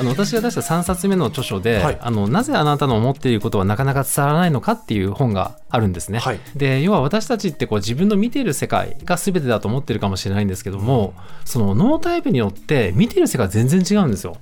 [0.00, 1.98] あの私が出した3冊目の著書で、はい。
[2.00, 6.18] あのなぜあなたの思っていることはなかなか伝わらないのかっていう本があるんですね。
[6.20, 6.40] はい。
[6.56, 11.12] で要は私たちってこう自分の見ている世界が全てだと思ってるかもしれないんですけども、
[11.44, 14.38] その脳タイプによって見ている世界は全然違うんですよ。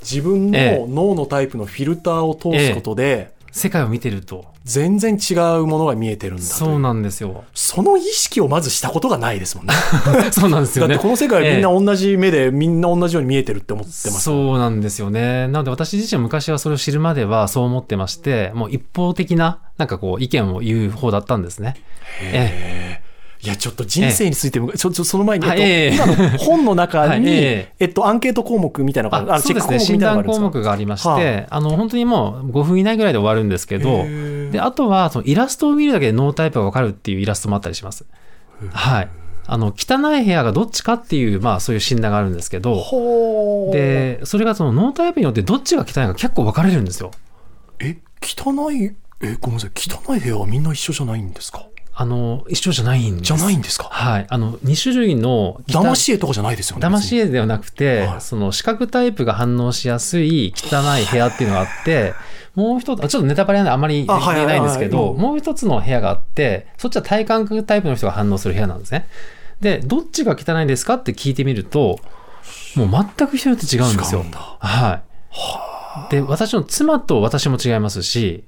[0.00, 0.86] 自分ええ。
[0.86, 4.50] の脳のタイプのフィルターを通すことで、世界を見てると。
[4.64, 7.44] 全然違うものが見えてるんだそうなんですよ。
[7.54, 9.74] その意識をまずしたことがないですもんね。
[10.30, 10.94] そうなんですだよね。
[10.94, 14.20] ってこの世界はみんな同じ目で、みんな同じように見えてるって思ってます。
[14.20, 15.48] そうなんですよね。
[15.48, 21.76] なので私自身は昔はそれを知るまではそう思ってまして、もう一方的な、なんかこう意見を言う方だったんですね。
[22.22, 22.99] ええ
[23.42, 27.72] いや、ちょっと人生についても、ちょ、ちょ、その前に、はいえ今の本の中 はいに、え。
[27.78, 34.04] えっと、アンケート項目みたいなのが、あそうですね、診チェック項目みたいなのがあ断項るんですか目がありまして、はあの本当にもう5分以内ぐらいで終わるんですけど
[34.52, 38.04] であとはそのイラストを見るだけでノータイプが分かるっていうイラストもあったりします。
[38.72, 39.08] はい。
[39.46, 42.84] あの汚い部屋がどっちかっていう、まあそういう診断があるんですけど、
[43.72, 47.10] で、それがそのノータイプによってどっちが汚いか結構分かれるんですよ。
[47.80, 51.66] え、汚い、え、ごめんなさい、汚い部屋はみんな一緒じゃないんですか？
[52.00, 53.26] あの、一緒じゃないんです。
[53.26, 53.84] じゃないんですか？
[53.90, 54.26] はい。
[54.26, 56.86] あの、2種類の騙し絵とかじゃないですよね。
[56.86, 62.14] 騙し絵ではなくて、はいその視覚タイプが反応しやすい汚い部屋っていうのがあって、
[62.54, 69.06] もう一つ、あちょっとネタバレなんであんまり言えないんですけど、うんもう一つの部屋があって、そっちは体感覚タイプの人が反応する部屋なんですね。
[69.60, 71.98] で、どっちが汚いですかって聞いてみると、
[72.76, 72.88] もう
[73.18, 74.24] 全く人によって違うんですよ
[74.58, 75.00] は
[76.08, 76.10] い。
[76.10, 78.44] で、私の妻と私も違いますし、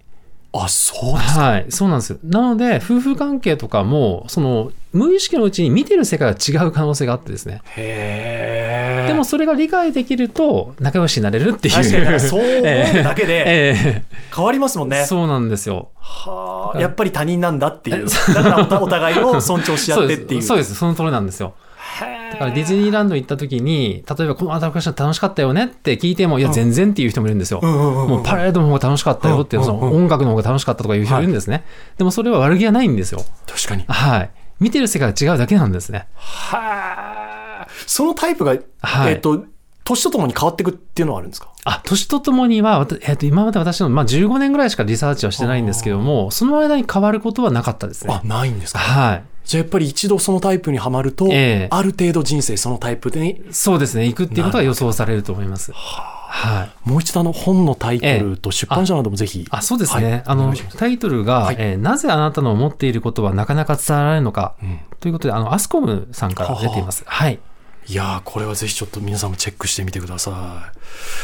[0.52, 1.40] あ、そうですか。
[1.40, 2.18] はい、そうなんですよ。
[2.24, 7.62] なので、夫婦関係とかも、その、無意識のうちに見てる世界が違う可能性があってですね。
[7.76, 11.74] へーでもそれが理解できると仲良しになれるっていう。
[11.74, 14.02] 確かにそう思うだけで え
[14.34, 15.00] 変わりますもんね。
[15.00, 15.88] えそうなんですよ。
[15.98, 18.06] はあやっぱり他人なんだってい う。
[18.34, 20.42] だからお互いを尊重し合ってっていう。
[20.42, 20.74] そうです。
[20.74, 20.74] そうです。
[20.74, 21.54] その通りなんですよ。
[22.00, 27.60] だからディズニーランド行った時に、例えばこのアトラクション楽しかったよねって聞いても、いや、全然っていう人もいるんですよ。
[27.62, 31.64] うんうんうんうんもうパレードの方が楽しかったよって、その音楽の方が楽しかったとかいう人いるんですね。
[31.98, 33.24] でもそれは悪気はないんですよ。
[33.46, 33.84] 確かに。
[33.86, 34.30] はい。
[34.60, 36.06] 見てる世界が違うだけなんですね。
[36.14, 37.68] はあ。
[37.86, 39.44] そのタイプが、はいえっと、
[39.84, 41.48] 年とともに変わっていくっていうのはあるんですか？
[41.64, 48.26] あ、年とともには、えっと今まで私の、まあ、15年ぐらいしかリサーチはしてないんですけども、その間に変わることはなかったですねあ、。
[48.26, 48.78] ないんですか？
[48.78, 49.24] はい。
[49.44, 54.06] じゃあやっぱり一度そのタイプにはまると、ええある程度人生そのタイプで、そうですね。
[54.06, 55.72] 行くっていうことが予想されると思います。
[55.72, 56.88] はい。
[56.88, 59.46] もう一度あの本のタイトルと出版社などもぜひ。
[59.50, 60.10] あ、そうですね。
[60.10, 67.02] はいあのタイトルが、はいえーなぜあなたの思っていることはなかなか伝わらないのか、うんということで、あの、アスコムさんから出ています。
[67.04, 67.40] はい。
[67.88, 70.70] いやー、これはぜひちょっと皆さんもチェックしてみてくださ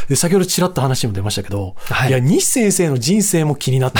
[0.06, 0.08] い。
[0.08, 3.92] で、先ほどちらっと話にも出ましたけど、はいい、や、西先生の人生も気になっ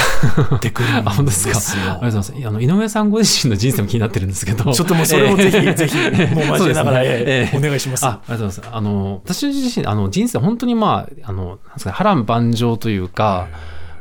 [0.60, 1.54] てくる あ、ん本当でですか？
[1.60, 1.82] すよ。
[1.84, 2.32] ありがとうございます。
[2.48, 4.72] あの、井上さんご自身の人生も気になってるんですけど。
[4.72, 5.96] ちょっともうそれもぜひ、 えーぜひ、
[6.34, 8.04] もう交えながら、ねええええお願いします。
[8.04, 8.76] あありがとうございます。
[8.76, 13.46] あの、私自身、あの、人生本当にまあ、あの、なんですかね、波乱万丈というか、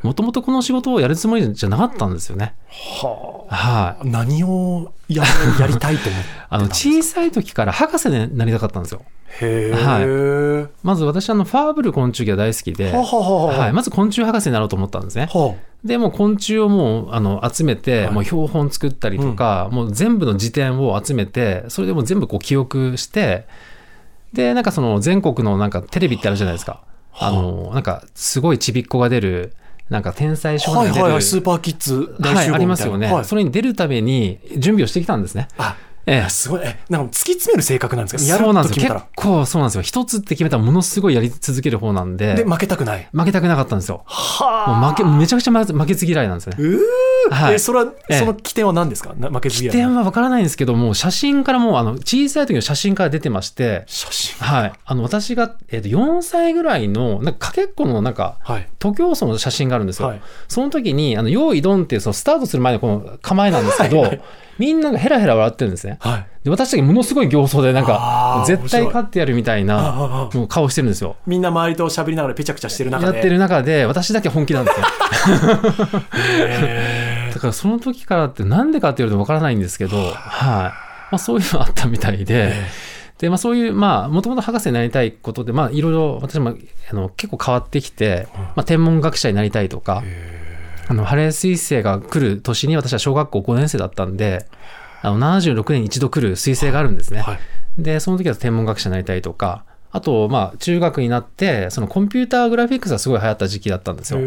[0.03, 2.55] もともとこの仕事をやるつもりじゃなかったんですよね。
[2.69, 4.01] ははい。
[4.01, 5.23] あ何をや
[5.59, 9.01] やりたいと思って あの、小さい時から博士になりたかったんですよ。
[9.41, 15.27] へえ、はまず私、あの、ファーブル昆虫記が大好きで、はははははい、まず昆虫博士になろうと思ったんですね。
[15.31, 23.45] はで、もう昆虫をもう、あの、集めて、はいもう標本作ったりとか、もう全部の辞典を集めて、それでもう全部こう記憶して、
[24.33, 26.81] で、なんかその全国のなんかテレビってあるじゃないですか。
[27.19, 29.53] あの、なんかすごいちびっこが出る、
[29.89, 30.91] なんか天才少年。
[30.91, 35.47] はいはいはい、スーパーキッズ大はい、集合みたいな、ありますよね、はいそれに出るために準備をしてきたんですね。
[35.57, 35.75] あ、
[36.09, 36.61] ええすごい。
[36.63, 38.31] え、なんか突き詰める性格なんですか？
[38.31, 39.05] やると決めたら。
[39.15, 39.81] 構そうなんですよ。
[39.81, 43.07] 一つって決めたらものすごいやり続ける方なんで、で、負けたくない。
[43.11, 44.03] 負けたくなかったんですよ。
[44.05, 46.55] はもう負け、めちゃくちゃ負けず嫌いなんですね。
[46.57, 46.79] うー
[47.29, 49.13] はいえ、それは、ええその起点は何ですか？
[49.17, 49.71] な負けず嫌い。
[49.71, 54.35] 起点はわからないんですけども、写真からもう、あの、小さい時の写真から出てまして、写真。
[54.45, 54.73] はい。
[54.85, 58.69] あの、私が、えっ、と、4歳ぐらいの、なんか、かけっこの、なんか、はい。
[58.79, 60.07] 徒競走の写真があるんですよ。
[60.07, 64.21] はいその時に、あの、用意ドンっていう、そのスタートする前のこの構えなんですけど、はいはい
[64.57, 65.97] みんながヘラヘラ笑ってるんですね。
[65.99, 66.27] はい。
[66.43, 71.15] で私だけものすごい形相で、なんか絶対勝ってやるみたいあな、顔してるんですよ。
[71.25, 73.13] みんな周りと喋りながらペチャクチャしてる中で。
[73.13, 74.85] やってる中で、私だけ本気なんですよ。
[76.47, 80.13] へだからその時からってなんでかって言われるとわからないんですけど、はい。
[80.13, 80.73] ま
[81.11, 82.67] あ、そういうのあったみたいで、え
[83.19, 86.55] で、まあ、そういう、まあ、もともと博士になりたいことで、まあ、いろいろ私も
[86.91, 90.03] あの結構変わってきて、まあ、天文学者になりたいとか、
[90.87, 94.45] あの、ハレー彗星が来る年に私は小学校5年生だったんで、
[95.01, 97.21] あの、76年に一度来る彗星があるんですね。
[97.21, 97.39] はい
[97.77, 104.19] で、その時は天文学者になりたいとか、あと、まあ、中学になって、そのコンピューターグラフィックスがすごい流行った時期だったんですよ。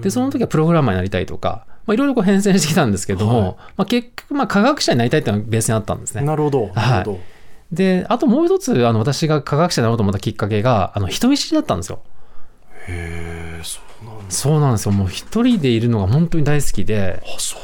[0.00, 6.22] で、その時はプログラマーになりたいとか、まあ、いろいろこう変遷してきたんですけども、はいまあ、結局、まあ、科学者になりたいっていうのがベースにあったんですね。
[6.22, 6.68] なるほど。
[6.74, 7.20] なるほど。
[7.72, 12.00] で、あともう一つ、あの、私が科学者になろうと思ったきっかけが、あの、人見知りだったんですよ。
[12.86, 13.33] へえ、
[14.34, 14.92] そうなんですよ。
[14.92, 17.22] もう一人でいるのが本当に大好きで。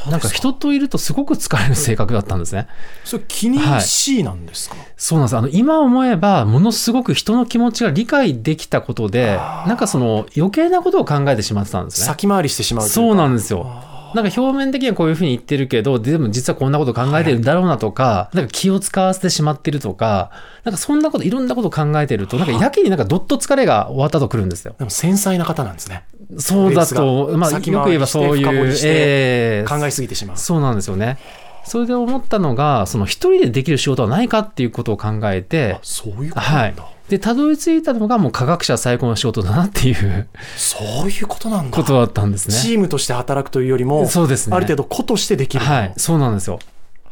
[0.09, 2.67] なんか人といるとすごく疲れる性格だったんですね。
[3.05, 5.37] それ気にしいなんですか、そうなんです。
[5.37, 9.37] あの、今思えば、ものすごく人の気持ちが理解できたことで、
[9.67, 12.07] なんかその余計なことを考えてしまってたんですね。
[12.07, 13.91] 先回りしてしまうそうかなんですよ。
[14.15, 20.31] なんか表面的にはこういうふうに言ってるけど、でも実はこんなこと考えてるんだろうなとか、なんか気を使わせてしまってるとか、
[20.65, 24.75] なんかそんなこと、いろんなことを考えてると、なんかやけになんかどっと疲れが終わったとくるんですよ。
[24.79, 26.03] でも繊細な方なんですね。
[26.39, 30.37] そうだと、まあ、よ先く言えばそういう、考えすぎてしまう。
[30.37, 31.19] そうなんですよね。
[31.65, 36.85] それで思ったのが、その一人でできる仕事はないかっていうことを考えてあ、そういうことはいなんだ。。
[37.09, 41.77] で、たどり着いたのがもう科学者最高の仕事だなっていうそういうことなんだ。
[41.77, 42.55] ことだったんですね。
[42.55, 45.65] チームとして働くというよりも、そうですねある程度個としてできる。
[45.65, 46.61] はい、そうなんですよ。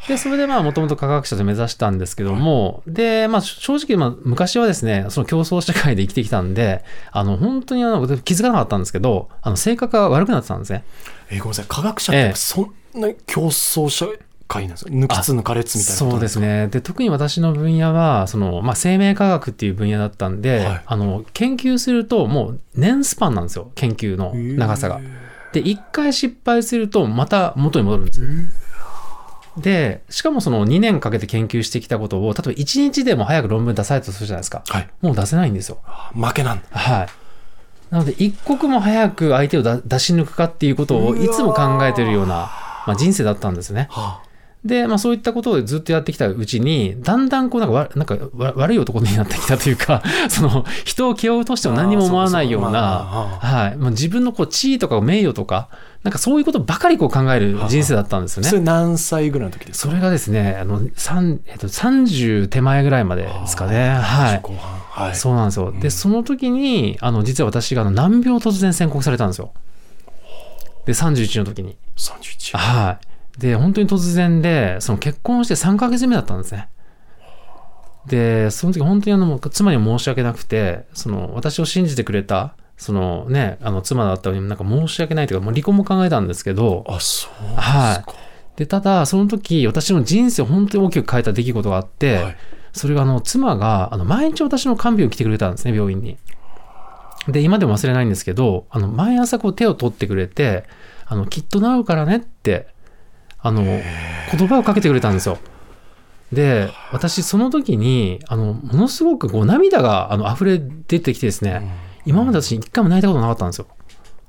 [0.07, 10.85] で、それでまあ、もともと科学者で目指したんですけども、で、まあ、正直、まあ、昔はですね、その競争社会で生きてきたんで、あの、本当にあの、気づかなかったんですけど、あの、性格が悪くなってたんですね。
[11.31, 11.65] えーごめんなさい。
[11.69, 14.07] 科学者ってそんな競争社
[14.47, 14.91] 会なんですか？
[14.91, 16.69] 抜きつ抜かれつみたいなそうですね。
[16.69, 23.73] で、特に私の分野は、その、まあ、生命科学っていう分野だったんで、はいあの、研究すると、もう、年スパンなんですよ。
[23.75, 25.01] 研究の長さが。
[25.53, 28.21] で、一回失敗すると、また元に戻るんです。
[29.61, 34.63] で、しかもその2年かけて研究してきたことを、例えば1日でも早く論文出されたとするじゃないですか。
[34.69, 34.89] はい。
[35.01, 35.79] もう出せないんですよ。
[35.85, 36.65] あ負けなんだ。
[36.71, 37.09] はい。
[37.91, 42.51] なので、一刻も早く相手をだ出し抜くかっていうことをいつも考えてるような、
[42.87, 43.89] まあ、人生だったんですね。
[43.91, 44.23] は
[44.65, 53.77] で、まあそういったことをずっとやってきたうちに、だんだんこうなんかわなんかわ悪い男になってきたというか、 その人を蹴落としても何にも思わないような、かはい。
[53.77, 55.69] まあ、自分のこう地位とか名誉とか、
[56.05, 58.55] なんかそういうことばかりこう考える人生だったんですよねそ。
[58.57, 59.89] れ何歳ぐらいの時ですか？
[59.89, 63.91] それがですね、あの、三えっと、30手前ぐらいまでですかね。
[63.91, 64.41] はい。
[64.41, 64.79] 後半。
[65.07, 65.15] はい。
[65.17, 65.73] そうなんですよ。
[65.73, 69.53] で、その時に、あの、実は私があの難病を突然宣告されたんですよ。
[70.87, 71.77] で、31の時に。
[71.97, 72.57] 31。
[72.57, 72.99] は
[73.37, 73.41] い。
[73.41, 76.69] で、本当に突然で、その結婚して3ヶ月目だったんですね。
[78.07, 87.61] で、その時本当にあの、妻には申し訳なくて、その、私を信じてくれた、そのね、あの、妻だったのになんか申し訳ないというか、もう離婚も考えたんですけど、あ、そうですか。
[87.61, 88.05] はい。
[88.57, 92.37] で、ただ、その時、私の人生を本当に大きく変えた出来事があって、はい
[92.73, 96.17] それがあの、妻が、あの、毎日私の看病に来てくれたんですね、病院に。
[97.27, 100.65] で、今でも忘れないんですけど、あの、毎朝こう手を取ってくれて、
[101.07, 102.69] あの、きっと治るからねって、
[103.41, 105.39] あの、言葉をかけてくれたんですよ。
[106.33, 111.63] で、私、その時に、あの、ものすごくこう涙が、あの、溢れ出てきてですね、
[112.09, 113.67] 今まで私一回も泣いたことなかったんですよ。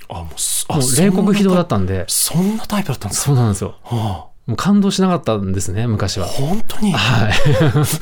[0.09, 3.25] あ、もうす、あもう冷酷非道だったんで、そんなタイプだったんですか？
[3.27, 3.75] そうなんですよ。
[3.83, 6.27] はもう感動しなかったんですね、昔あは。
[6.27, 6.89] 本当に？
[6.89, 7.33] いはい。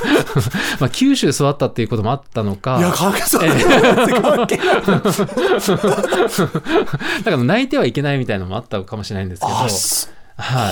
[0.79, 3.81] まあ、九州で育ったっていうこともあったのか、や、科学者関係ない。
[7.23, 9.53] だから泣いてはいけないみたいなのもあったかもしれないんですけど、
[10.37, 10.71] は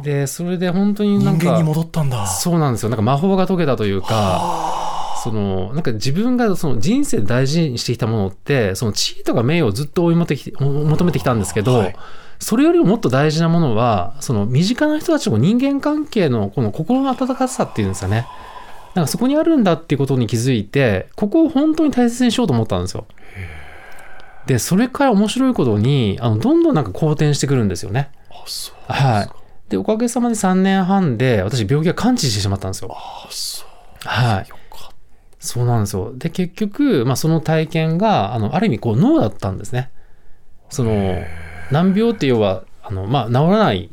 [0.00, 0.04] い。
[0.04, 2.26] で、それで本当になんか、人間に戻ったんだ。
[2.26, 2.88] そうなんですよ。
[2.88, 4.85] なんか魔法が解けたというか、
[5.26, 11.96] その、なんか自分がその人生で大事にしてきたものって、その地位とか名誉をずっと追い求めてきたんですけど、はい
[12.38, 18.26] それよりももっと大事なものは、その身近な人たちの人間関係のこの心の温かさっていうんですかね。
[18.94, 23.06] なんかそこにあるんだっていうことに気づいて、ここを本当に大切にしようと思ったんですよ。
[24.46, 28.10] で、それから面白いことに、あの、どんどんなんか好転してくるんですよね。
[28.30, 28.74] あ、そう。
[28.92, 29.30] はい。
[29.70, 32.94] で、おかげさまで3年半で、私病気が完治してしまったんですよ。
[32.94, 33.68] あ、そう。
[34.04, 34.65] はい。
[35.46, 36.12] そうなんですよ。
[36.16, 39.90] で、結局、まあ、その体験が、あの、ある意味、こう、脳だったんですね。
[40.68, 41.16] その、
[41.70, 43.90] 難病って要は、あの、まあ、治らない。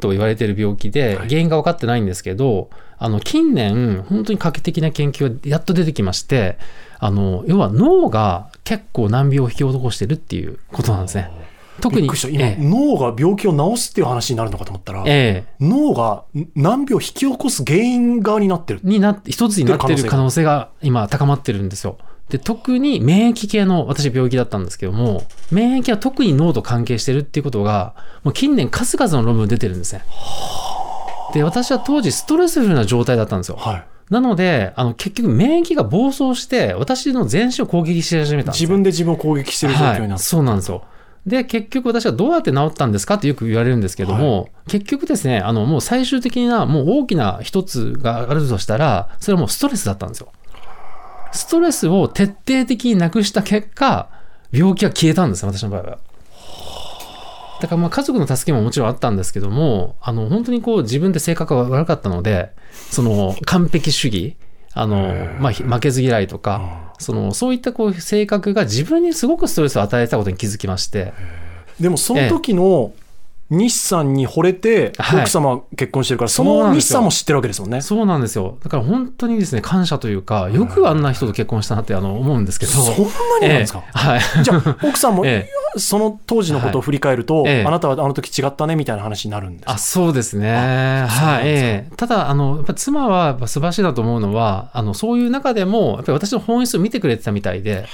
[0.00, 6.58] と言われている病気で、はい原因が分かってないんですけど、あの、近年、本当に画期的な研究がやっと出てきまして、
[6.98, 11.30] あの、要は脳が結構難病を引き起こしてるっていうことなんですね。
[11.80, 12.06] 特に。
[12.06, 18.80] 今、ええ脳が病気を治すっていう話になるのかと思ったら、ええ脳が難病を引き起こす原因側になってる。
[18.82, 21.98] になって、一つになってる可能性が今高まってるんですよ。
[22.30, 30.02] で、特に免疫系の私病気だったんですけども、免疫は特に脳と関係してるっていうことが、もう近年数々の論文出てるんですね。
[31.34, 33.56] で、私は当時ストレスフルな状態だったんですよ。
[33.56, 33.84] はい。
[34.10, 40.82] なので、あの、結局免疫が暴走して、私の全身を攻撃し始めたんですよ自分で自分を攻撃してる状況になはい、そうなんですよ。
[41.26, 50.32] で、結局私はどうやって治ったんですかってよく言われるんですけども、結局ですね、あの、もう最終的な、もう大きな一つがあるとしたら、それはもうストレスだったんですよ。
[51.32, 54.08] ストレスを徹底的になくした結果、
[54.52, 55.98] 病気は消えたんですよ、私の場合は。
[57.60, 62.52] だからまあ家族の助けももちろんあったんですけども、あの、本当にこう自分で性格が悪かったので、
[62.90, 64.36] その完璧主義、
[64.72, 71.12] あの、まあ、ひ負けず嫌いとか、その、そういったこう性格が自分にすごくストレスを与えたことに気づきまして、
[71.80, 72.92] でもその時の
[73.50, 75.20] 日産に惚れて、はい。
[75.22, 76.98] 奥様は結婚してるから、そそうなのんですよ。
[77.00, 77.80] 日産も知ってるわけですもんね。
[77.80, 78.58] そうなんですよ。
[78.62, 82.72] だから本当にですね、感謝というか、よくあんな人と結婚したなってあの思うんですけど。
[82.72, 82.84] そん
[83.40, 83.82] なになんですか？
[83.86, 83.98] ええ。
[83.98, 84.20] はい。
[84.44, 87.64] じゃあ、奥さんも、 えその当時のことを振り返ると、ええ。
[87.66, 89.72] あなたはあの時違ったねみたいな話になるんですか？
[89.72, 90.52] あ、そうですね。
[91.08, 91.48] はい。
[91.48, 91.96] ええ。
[91.96, 97.86] ただ、あの、やっぱ妻は素晴らしいなと思うのは、あの、そういう中でも、やっぱり私の本質を見てくれてたみたいで、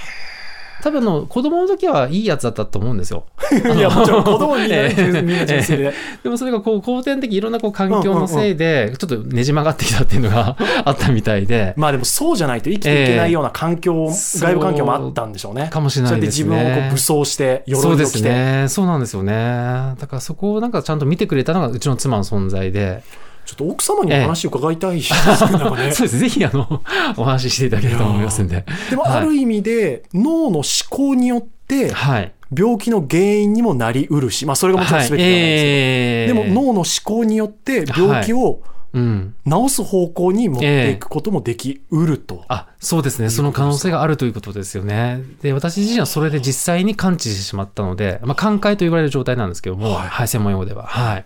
[0.83, 3.25] 多分あの、子供の時はいいやつだったと思うんですよ。
[3.77, 5.93] いや、もちろん子供にみんなええみんな純粋で。
[6.23, 15.69] でもそれがこう、後天的いろんなこう環境のせいで、ちょっとねじ曲がってきたっていうのが あったみたいで、まあでもそうじゃないと生きていけないような環境、そう外部環境もあったんでしょうね。
[15.71, 18.29] かもしれないですねそうやって自分をこう武装して、そうです鎧を着て。
[18.29, 18.67] ね。
[18.69, 19.95] そうなんですよね。
[19.99, 23.03] だからそこをなんかちゃんと見てくれたのがうちの妻の存在で。
[23.47, 25.19] ちょっと奥様にお話を伺いたい ですね。
[25.53, 26.19] なんかねそうです。
[26.19, 26.83] ぜひあの、
[27.17, 28.65] お話ししていただければと思いますんで。
[28.91, 32.33] でもはいある意味で脳の思考によってはい。
[32.57, 35.09] 病気の原因にもなりうるし、まあそれがもちろんはい。
[35.09, 38.61] 全てじゃないですえーけど、でも脳の思考によって病気を
[38.95, 39.35] うん。
[39.45, 42.45] 治す方向に持っていくこともできうると。
[42.49, 43.29] あ、そうですね。
[43.31, 45.21] その可能性があるということですよね。
[45.43, 50.87] で、私自身はそれで実際に完治してしまったので、まあ、寛解と言われる状態なんですけども、はいはい、専門用語では。
[50.87, 51.25] はい。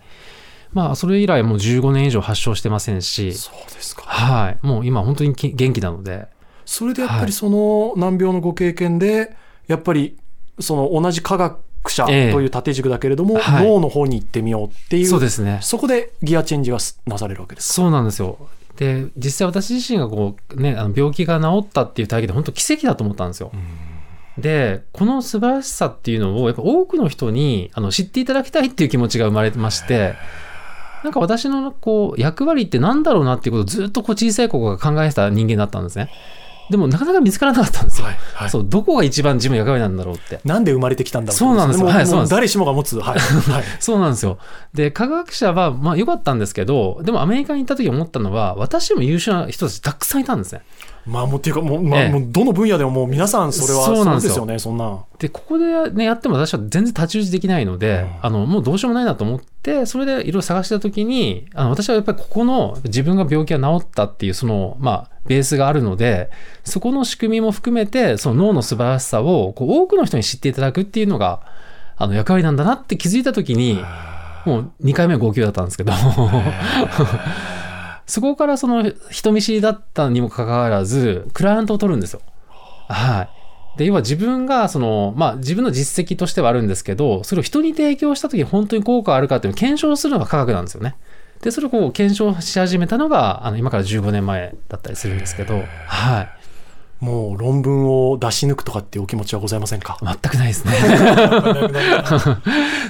[0.73, 4.03] まあ、それ以来もう15年以上発症してませんし、そうですか。
[4.03, 4.57] はい。
[4.61, 6.27] もう今本当にき元気なので、
[6.65, 9.35] それでやっぱりその難病のご経験で、
[9.67, 10.17] やっぱり
[10.59, 11.59] その同じ科学
[11.89, 15.59] 者とええいう縦軸だけれども、はい脳の方に行ってみようっていう、そうですね。
[15.61, 17.73] そこでギアチェンジがなされるわけですか？
[17.73, 18.37] そうなんですよ。
[18.77, 23.51] で、実際私自身がこう、ね、あの病気が治ったっていう体験で本当奇跡だと思ったんですよ。
[24.37, 30.15] で、この素晴らしさっていうのを、やっぱ多くの人にあの知っていただきたいっていう気持ちが生まれてまして、
[31.03, 36.09] なんか私のこう役割ってなんだろうなっていうことをずっとこう小さい頃から考えてた人間だったんですね。
[36.71, 38.07] でもなかなか見つからなかったんですよ。
[38.07, 40.39] はいはいそう、どこが一番自分の役割なんだろうって。
[40.45, 42.97] なんで生まれてきたんだろうそうなんですよもはいそうなんですも誰しもが持つ。
[42.97, 43.19] はい。
[43.19, 43.63] はい。
[43.81, 44.37] そうなんですよ。
[44.73, 50.61] で、科学者は、まあ良かったんですけど、でもアメリカに行った時思ったのは、私も優秀な人たちたくさんいたんですね。
[51.05, 54.99] まあもうっていうかもう、まあ、ええもうどの分野でももう皆さんそれはそうなんですよね、そんな。
[55.19, 66.29] で、ここでね、やっても私は全然太刀打ちできないので、あの、もうどうしようもないなと思って、それでいろいろ探したときに、あの、私はやっぱりここの自分が病気が治ったっていう、その、まあ、ベースがあるので、
[66.63, 71.41] そこの仕組みも含めて、その脳の素晴らしさを、こう、多くの人に知っていただくっていうのが、
[71.97, 73.79] あの、役割なんだなって気づいたときに、
[74.45, 75.93] もう2回目は号泣だったんですけど、
[78.07, 82.21] そこからその人見知りだったにもかかわらず、クライアントを取るんですよ。
[82.89, 83.29] はい。
[83.77, 90.95] で、要は自分が、その、まあ自分の実績としてはあるんですけど、それを人に提供した時に本当に効果があるかっていうのを検証するのが科学なんですよね。
[91.41, 96.29] で、それをこう検証し始めたのが、あの、今から15年前だったりするんですけど、はい。
[97.03, 99.97] もう論文を出し抜くとかっていうお気持ちはございませんか？
[100.03, 100.73] 全くないですね。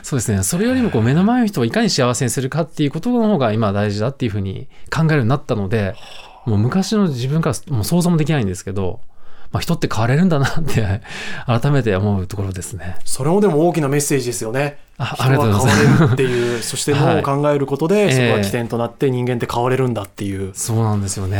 [0.03, 0.43] そうですね。
[0.43, 5.95] それよりもこう目の前の人をいかに幸せにするかっていうことの方が今大事だっていうふうに考えるようになったので、
[6.45, 9.00] もう昔の自分からもう想像もできないんですけど、
[9.51, 11.01] まあ、人って変われるんだなって
[11.46, 12.96] 改めて思うところですね。
[13.03, 14.77] それもでも大きなメッセージですよね。
[14.96, 20.51] 人あありがとうはございます変われるっていう、 そして脳を考えることで、はいそこがええ起点となって人間って変われるんだっていう。
[20.53, 21.38] そうなんですよね。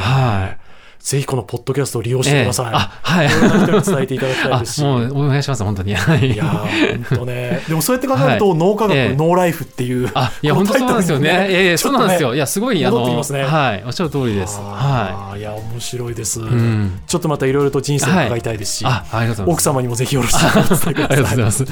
[0.00, 0.59] はい。
[1.00, 2.66] ぜひこのポッドキャストを利用してください。
[2.66, 3.26] ええあ、はい。
[3.26, 4.84] いろんな人に伝えていただきたいあですし。
[4.84, 5.94] もうお願いします、本当に。
[5.96, 7.62] はいいやー、本当ね。
[7.66, 10.10] でもそうやって考えると、はい脳科学、ええノーライフっていう。
[10.14, 11.46] あ、いや、本当そうなんですよね。
[11.48, 12.34] ええそうなんですよ。
[12.34, 13.84] いや、すごい、あの、はい。
[13.86, 14.58] おっしゃる通りです。
[14.58, 16.40] はあーいや、面白いです。
[16.40, 18.84] んちょっとまたいろいろと人生を伺いたいですし、い。
[18.86, 19.80] あ、ありがとうご奥ざいます。
[19.80, 21.16] 様にもぜひよろしくお伝えくありがださい。
[21.16, 21.64] とうございます。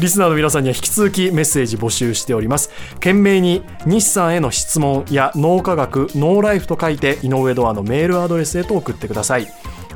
[0.00, 2.70] リスナーの皆さんには引き続きメッセージ募集しております。
[2.94, 9.46] 懸命に日産への質問や脳科学、ノーライフと書いて井上ドアのメールアドレスへと送ってください。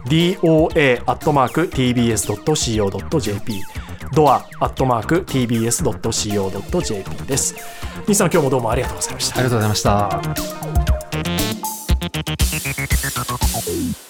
[0.06, 0.74] doa.tbs.co.jp
[4.14, 5.56] ドア .tbs.co.jp
[7.26, 7.54] です。
[8.06, 9.44] 日産今日もどうもありがとうございましたあり。
[9.44, 9.82] がとうございまし
[13.82, 14.03] た。